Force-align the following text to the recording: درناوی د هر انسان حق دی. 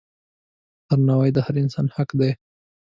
درناوی 0.89 1.29
د 1.33 1.37
هر 1.45 1.55
انسان 1.63 1.85
حق 1.95 2.09
دی. 2.19 2.31